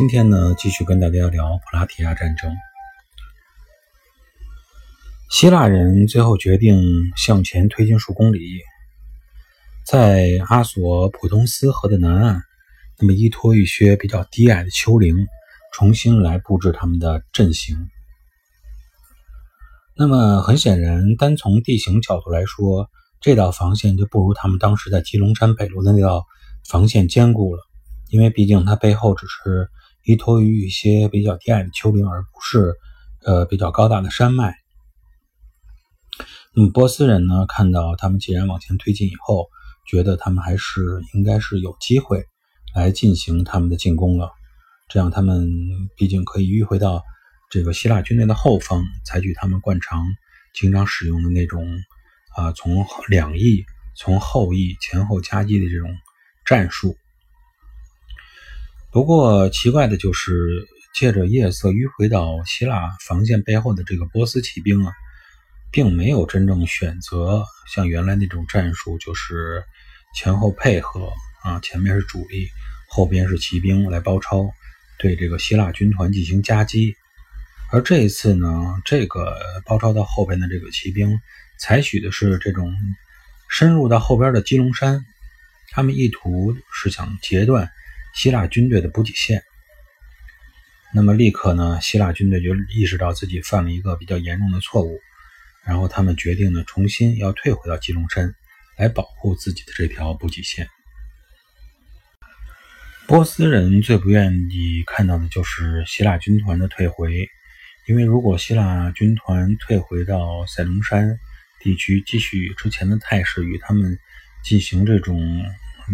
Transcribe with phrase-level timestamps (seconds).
[0.00, 2.50] 今天呢继续跟大家聊普拉提亚战争。
[5.28, 6.80] 希腊人最后决定
[7.18, 8.40] 向前推进数公里，
[9.84, 12.42] 在阿索普通斯河的南岸，
[12.98, 15.14] 那么依托一些比较低矮的丘陵，
[15.74, 17.76] 重新来布置他们的阵型。
[19.98, 22.88] 那么很显然，单从地形角度来说，
[23.20, 26.24] 这道防线就不如他们当时在基隆山北路的那道
[26.66, 27.60] 防线坚固了。
[28.08, 29.68] 因为毕竟它背后只是
[30.04, 32.74] 依托于一些比较低矮的丘陵，而不是
[33.24, 34.54] 呃比较高大的山脉。
[36.54, 39.48] 那么波斯人呢，看到他们既然往前推进以后，
[39.86, 42.24] 觉得他们还是应该是有机会
[42.74, 44.30] 来进行他们的进攻了。
[44.88, 45.48] 这样他们
[45.96, 47.02] 毕竟可以迂回到
[47.50, 50.04] 这个希腊军队的后方，采取他们惯常
[50.54, 51.64] 经常使用的那种
[52.36, 53.64] 啊从两翼、
[53.96, 55.88] 从后翼前后夹击的这种
[56.44, 56.96] 战术。
[58.92, 64.92] 不过奇怪的就是，借着夜色迂回到希腊防线背后的这个波斯骑兵啊，
[65.70, 69.62] 并没有真正选择像原来那种战术，就是
[70.16, 71.12] 前后配合
[71.44, 72.48] 啊，前面是主力，
[72.88, 74.50] 后边是骑兵来包抄，
[74.98, 76.96] 对这个希腊军团进行夹击。
[77.70, 78.48] 而这一次呢，
[78.84, 81.20] 这个包抄到后边的这个骑兵，
[81.60, 82.74] 采取的是这种
[83.48, 85.06] 深入到后边的基隆山，
[85.70, 87.70] 他们意图是想截断。
[88.12, 89.42] 希腊军队的补给线，
[90.92, 94.98] 那么立刻呢，希腊军队就意识到自己犯了一个比较严重的错误，
[95.64, 98.34] 然后他们决定呢，重新要退回到基隆山，
[98.76, 100.68] 来保护自己的这条补给线。
[103.06, 107.28] 波斯人最不愿意看到的就是希腊军团的退回，
[107.86, 111.18] 因为如果希腊军团退回到塞隆山
[111.60, 113.98] 地区，继续之前的态势，与他们
[114.42, 115.44] 进行这种。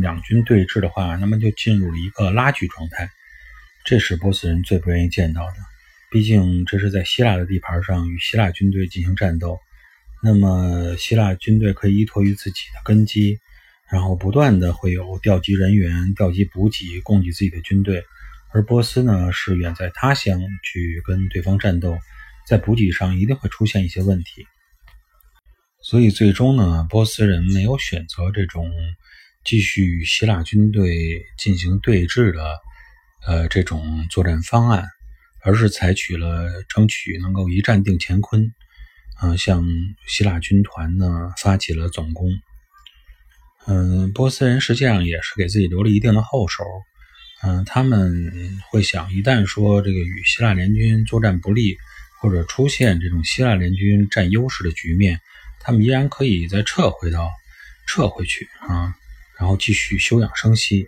[0.00, 3.10] 两军对峙的话，那么就进入了一个拉锯状态，
[3.84, 5.54] 这是波斯人最不愿意见到的。
[6.10, 9.58] 毕竟这是在希腊的地盘上与希腊军队进行战斗，
[10.22, 13.38] 那么希腊军队可以依托于自己的根基，
[13.90, 18.04] 然后不断的会有调集人员、调集补给，供给自己的军队。
[18.52, 21.98] 而波斯呢，是远在他乡去跟对方战斗，
[22.46, 24.46] 在补给上一定会出现一些问题。
[25.80, 28.70] 所以最终呢，波斯人没有选择这种。
[29.44, 32.58] 继续与希腊军队进行对峙的，
[33.26, 34.86] 呃，这种作战方案，
[35.42, 38.52] 而是采取了争取能够一战定乾坤，
[39.20, 39.64] 嗯，向
[40.06, 42.30] 希腊军团呢发起了总攻。
[43.66, 46.64] 嗯，波斯人实际上也是给自己留了一定的后手，
[47.42, 48.32] 嗯，他们
[48.70, 51.76] 会想，一旦说这个与希腊联军作战不利，
[52.20, 55.20] 或者出现这种希腊联军占优势的局面，
[55.60, 57.30] 他们依然可以再撤回到
[57.86, 58.94] 撤回去啊。
[59.42, 60.86] 然后继续休养生息。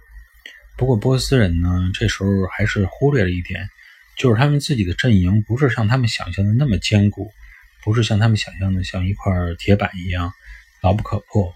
[0.76, 3.68] 不过波斯人呢，这时候还是忽略了一点，
[4.16, 7.32] 就是他们自己的阵营不是像他们想象的那么坚固，
[7.82, 10.32] 不是像他们想象的像一块铁板一样
[10.82, 11.52] 牢不可破。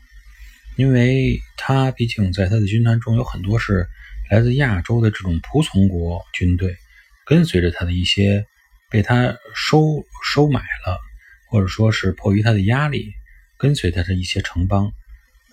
[0.75, 3.87] 因为他毕竟在他的军团中有很多是
[4.28, 6.76] 来自亚洲的这种仆从国军队，
[7.25, 8.44] 跟随着他的一些
[8.91, 10.98] 被他收收买了，
[11.48, 13.12] 或者说是迫于他的压力
[13.56, 14.92] 跟随他的一些城邦。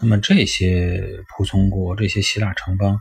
[0.01, 2.99] 那么这些仆从国、这些希腊城邦，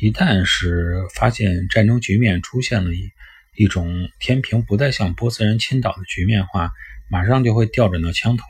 [0.00, 3.10] 一旦是发现战争局面出现了一
[3.56, 6.70] 一种天平不再向波斯人倾倒的局面话，
[7.08, 8.44] 马上就会调转到枪头，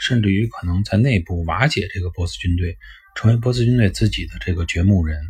[0.00, 2.78] 甚至于可能在内部瓦解这个波斯军队，
[3.14, 5.20] 成为波斯军队自己的这个掘墓人。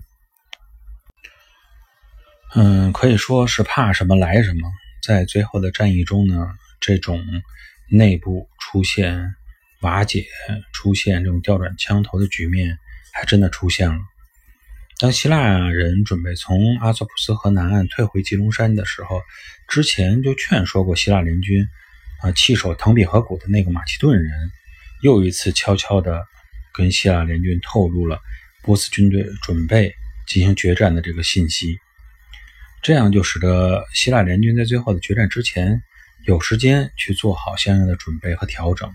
[2.54, 4.70] 嗯，可以说是怕什么来什么。
[5.02, 7.24] 在最后的战役中呢，这种
[7.90, 9.34] 内部出现。
[9.80, 10.26] 瓦解
[10.72, 12.78] 出现这种调转枪头的局面，
[13.12, 13.98] 还真的出现了。
[14.98, 19.20] 当希腊人准备从阿索普斯河南岸退回吉隆山的时候，
[19.68, 21.68] 之前就劝说过希腊联军，
[22.22, 24.50] 啊，弃守腾比河谷的那个马其顿人，
[25.02, 26.24] 又一次悄悄地
[26.72, 28.18] 跟希腊联军透露了
[28.62, 29.94] 波斯军队准备
[30.26, 31.78] 进行决战的这个信息。
[32.82, 35.82] 这样就使得希腊联军在最后的决战之前，
[36.24, 38.90] 有时间去做好相应的准备和调整。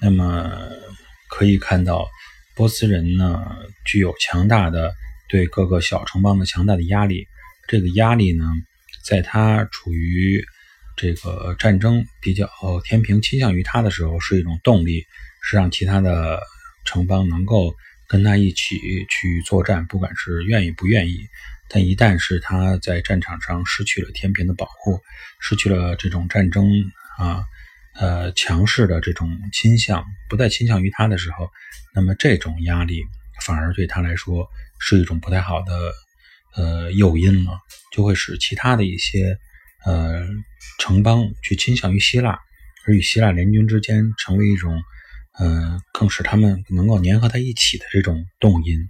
[0.00, 0.50] 那么
[1.28, 2.08] 可以看到，
[2.54, 3.44] 波斯人呢
[3.84, 4.92] 具有强大的
[5.28, 7.26] 对各个小城邦的强大的压力。
[7.66, 8.44] 这个压力呢，
[9.04, 10.44] 在他处于
[10.96, 12.48] 这个战争比较
[12.84, 15.06] 天平倾向于他的时候，是一种动力，
[15.42, 16.40] 是让其他的
[16.84, 17.74] 城邦能够
[18.06, 21.26] 跟他一起去作战，不管是愿意不愿意。
[21.68, 25.00] 但一旦是他在战场上失去了天平的保护，
[25.40, 26.68] 失去了这种战争
[27.16, 27.42] 啊。
[27.96, 31.48] 呃，强势的这种倾向不再倾向于他的时候，
[31.94, 33.02] 那么这种压力
[33.44, 34.48] 反而对他来说
[34.80, 35.92] 是一种不太好的
[36.56, 37.58] 呃诱因了，
[37.92, 39.38] 就会使其他的一些
[39.84, 40.26] 呃
[40.80, 42.38] 城邦去倾向于希腊，
[42.86, 44.82] 而与希腊联军之间成为一种
[45.38, 48.88] 呃更使他们能够粘合在一起的这种动因。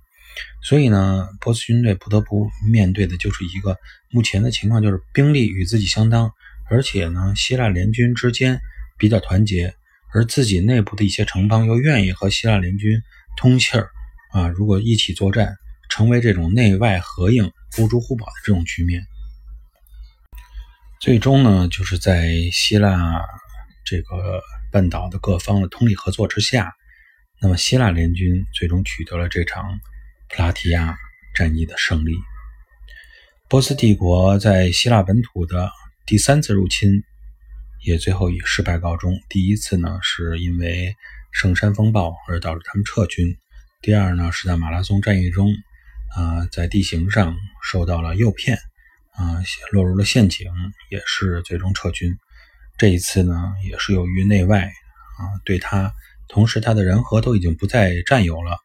[0.62, 3.76] 所以呢，波斯军队不得不面对的就是一个
[4.10, 6.32] 目前的情况，就是兵力与自己相当，
[6.70, 8.60] 而且呢，希腊联军之间
[8.98, 9.74] 比较团结，
[10.12, 13.00] 而自己内部的一些城邦又愿意和希腊联军
[13.36, 13.90] 通气儿
[14.32, 15.56] 啊，如果一起作战。
[15.90, 19.06] 成为这种内外合应、互助互保的这种局面，
[20.98, 23.22] 最终呢，就是在希腊
[23.84, 24.40] 这个
[24.72, 26.72] 半岛的各方的通力合作之下，
[27.40, 29.78] 那么希腊联军最终取得了这场
[30.30, 30.96] 普拉提亚
[31.32, 32.12] 战役的胜利。
[33.48, 35.70] 波斯帝国在希腊本土的
[36.06, 37.04] 第三次入侵
[37.84, 39.18] 也最后以失败告终。
[39.28, 40.94] 第一次呢，是因为
[41.32, 43.36] 圣山风暴而导致他们撤军；
[43.82, 45.54] 第二呢，是在马拉松战役中。
[46.16, 48.56] 啊，在地形上受到了诱骗，
[49.14, 49.42] 啊，
[49.72, 50.46] 落入了陷阱，
[50.88, 52.16] 也是最终撤军。
[52.78, 55.92] 这一次呢，也是由于内外啊对他，
[56.28, 58.60] 同时他的人和都已经不再占有了，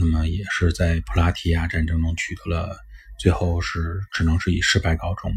[0.00, 2.76] 那么也是在普拉提亚战争中取得了，
[3.20, 5.32] 最后是只能是以失败告终。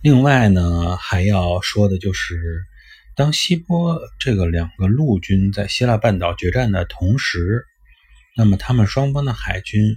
[0.00, 2.64] 另外呢，还要说的就是，
[3.16, 7.64] 当希波这个两个陆军在希腊半岛决战的同时。
[8.36, 9.96] 那么，他们双方的海军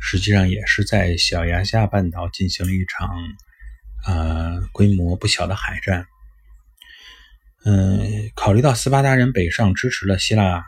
[0.00, 3.10] 实际上也是在小亚细亚半岛进行了一场
[4.06, 6.06] 呃规模不小的海战。
[7.66, 10.64] 嗯，考虑到斯巴达人北上支持了希腊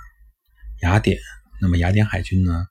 [0.82, 1.18] 雅典，
[1.62, 2.66] 那么雅典海军呢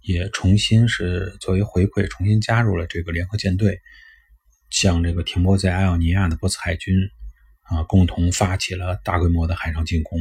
[0.00, 3.80] 也重新是作为回馈，重新加入了这个联合舰队，
[4.76, 6.94] 向这个停泊在爱奥尼亚的波斯海军
[7.62, 10.20] 啊共同发起了大规模的海上进攻。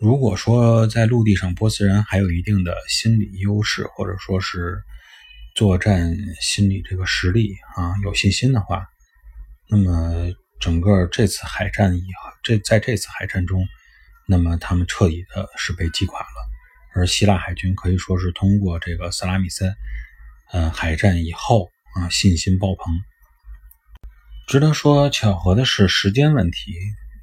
[0.00, 4.82] 如果说在陆地上波斯人还有一定的心理优势，或者说是
[5.54, 8.88] 作战心理这个实力啊有信心的话，
[9.70, 13.64] 那么整个这次海战以后，这在这次海战中，
[14.26, 16.48] 那么他们彻底的是被击垮了。
[16.96, 19.72] 而希腊海军可以说是通过这个萨拉米森，
[20.50, 23.00] 呃，海战以后啊信心爆棚。
[24.46, 26.74] 值得说巧合的是时间问题，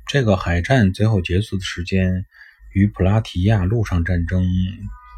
[0.07, 2.25] 这个海战最后结束的时间。
[2.73, 4.45] 与普拉提亚陆上战争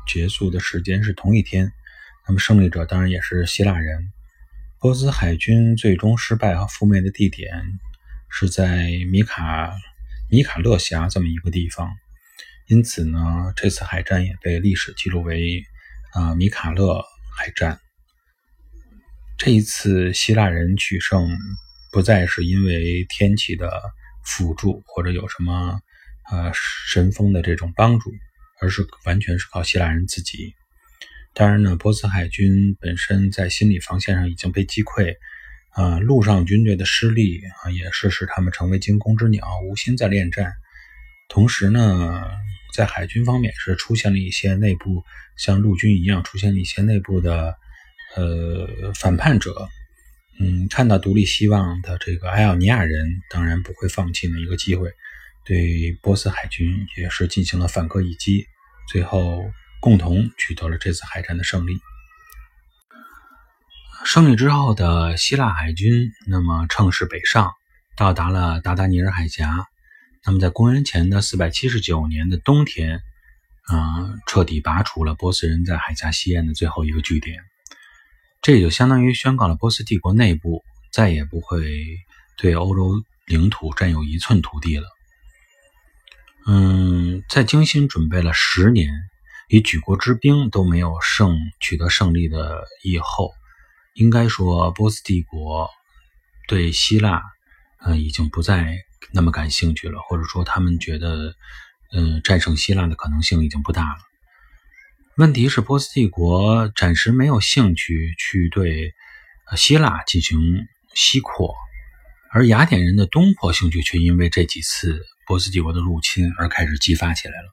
[0.07, 1.71] 结束的时间是同一天，
[2.27, 4.13] 那么胜利者当然也是希腊人。
[4.77, 7.63] 波斯海军最终失败和覆灭的地点
[8.29, 9.73] 是在米卡
[10.29, 11.91] 米卡勒峡这么一个地方，
[12.67, 15.65] 因此呢，这次海战也被历史记录为
[16.13, 17.03] 啊米卡勒
[17.35, 17.79] 海战。
[19.37, 21.37] 这一次希腊人取胜
[21.91, 23.81] 不再是因为天气的
[24.23, 25.79] 辅助或者有什么。
[26.29, 28.11] 呃，神风的这种帮助，
[28.59, 30.53] 而是完全是靠希腊人自己。
[31.33, 35.15] 当然呢，波斯海军本身在心理防线上已经被击溃，
[35.69, 40.51] 啊，陆上军队的失利啊，也是使他们成为惊弓之鸟，无心再恋战。
[41.29, 42.25] 同时呢，
[42.73, 45.05] 在海军方面是出现了一些内部，
[45.37, 47.55] 像陆军一样出现了一些内部的
[48.17, 49.69] 呃反叛者。
[50.39, 54.91] 嗯，看到独立希望的这个埃奥尼亚人，当然不会放弃的一个机会。
[55.45, 58.45] 对波斯海军也是进行了反戈一击，
[58.91, 61.79] 最后共同取得了这次海战的胜利。
[64.05, 67.51] 胜利之后的希腊海军，那么乘势北上，
[67.95, 69.65] 到达了达达尼尔海峡。
[70.23, 73.01] 那么在公元前的四百七十九年的冬天，
[73.67, 77.41] 啊，彻底拔除了波斯人在海峡西岸的最后一个据点。
[78.47, 80.63] 这也就相当于宣告了波斯帝国内部
[80.93, 81.69] 再也不会
[82.37, 84.87] 对欧洲领土占有一寸土地了。
[86.45, 88.89] 嗯，在精心准备了十年，
[89.49, 93.33] 以举国之兵都没有胜取得胜利的以后，
[93.95, 95.69] 应该说波斯帝国
[96.47, 97.21] 对希腊，
[97.81, 98.77] 嗯，已经不再
[99.11, 101.35] 那么感兴趣了，或者说他们觉得，
[101.91, 103.97] 嗯，战胜希腊的可能性已经不大了。
[105.17, 108.93] 问题是，波斯帝国暂时没有兴趣去对
[109.55, 111.55] 希腊进行西扩，
[112.31, 115.03] 而雅典人的东扩兴趣却因为这几次。
[115.25, 117.49] 波斯帝国的入侵而开始激发起来了。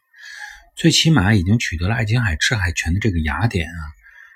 [0.76, 3.80] 最起码已经取得了爱琴海制海权的这个雅典啊，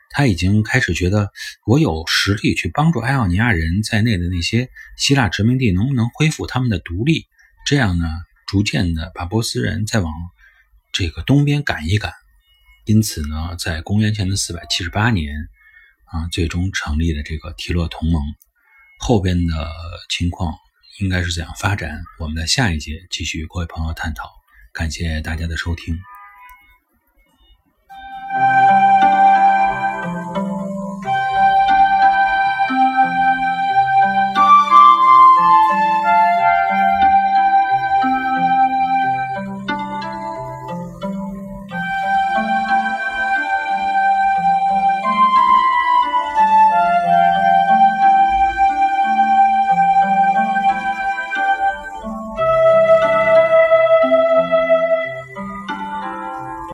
[0.08, 1.30] 他已经开始觉得
[1.66, 7.26] 我有实力去帮助爱奥尼亚人在内的那些希腊殖民地能不能恢复他们的独立。
[7.66, 8.06] 这样呢，
[8.46, 10.10] 逐渐的把波斯人再往
[10.92, 12.14] 这个东边赶一赶。
[12.88, 15.32] 因此呢，在公元前的四百七十八年
[16.06, 18.20] 啊，最终成立了这个提洛同盟。
[18.98, 19.70] 后边的
[20.08, 20.52] 情况。
[21.00, 22.02] 应该是怎样发展？
[22.18, 24.28] 我们在下一节继续与各位朋友探讨。
[24.72, 25.96] 感谢大家的收听。